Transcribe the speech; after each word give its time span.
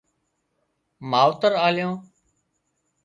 ماوتر 1.09 1.51
آليان 1.67 1.93